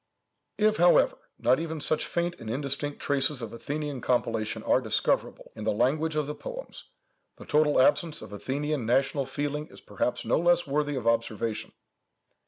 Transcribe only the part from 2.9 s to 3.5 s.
traces